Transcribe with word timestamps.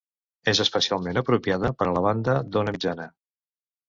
És 0.51 0.59
especialment 0.63 1.19
apropiada 1.21 1.71
per 1.81 1.87
a 1.89 1.91
la 1.97 2.03
banda 2.05 2.35
d'ona 2.57 2.73
mitjana. 2.79 3.07